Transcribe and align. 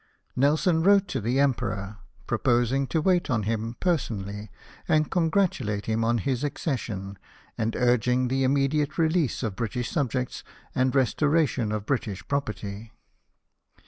Nelson 0.35 0.81
wrote 0.81 1.07
to 1.09 1.21
the 1.21 1.39
Emperor, 1.39 1.99
proposing 2.25 2.87
to 2.87 2.99
wait 3.03 3.29
on 3.29 3.43
him 3.43 3.75
person 3.79 4.23
ally 4.27 4.49
and 4.87 5.11
congratulate 5.11 5.85
him 5.85 6.03
on 6.03 6.17
his 6.17 6.43
accession, 6.43 7.19
and 7.55 7.75
urging 7.75 8.27
the 8.27 8.43
immediate 8.43 8.97
release 8.97 9.43
of 9.43 9.55
British 9.55 9.91
subjects 9.91 10.43
and 10.73 10.91
restora 10.93 11.47
tion 11.47 11.71
of 11.71 11.85
British 11.85 12.27
property. 12.27 12.91